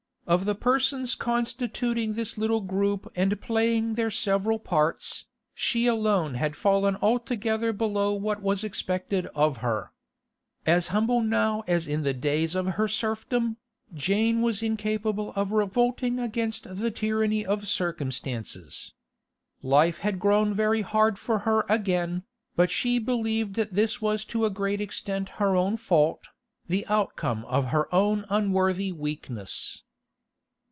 [0.27, 6.55] Of the persons constituting this little group and playing their several parts, she alone had
[6.55, 9.91] fallen altogether below what was expected of her.
[10.65, 13.57] As humble now as in the days of her serfdom,
[13.93, 18.93] Jane was incapable of revolting against the tyranny of circumstances.
[19.61, 22.23] Life had grown very hard for her again,
[22.55, 26.29] but she believed that this was to a great extent her own fault,
[26.69, 29.83] the outcome of her own unworthy weakness.